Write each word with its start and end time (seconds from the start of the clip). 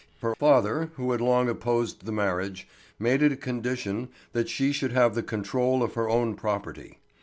Her 0.21 0.33
father, 0.33 0.89
who 0.95 1.11
had 1.11 1.21
long 1.21 1.47
opposed 1.47 2.07
the 2.07 2.11
marriage, 2.11 2.67
made 2.97 3.21
it 3.21 3.31
a 3.31 3.35
condition 3.35 4.09
that 4.33 4.49
she 4.49 4.71
should 4.71 4.93
have 4.93 5.13
the 5.13 5.21
control 5.21 5.83
of 5.83 5.93
her 5.93 6.09
own 6.09 6.33
property. 6.33 6.97